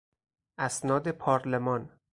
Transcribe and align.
اسناد 0.67 1.07
پارلمان 1.11 1.99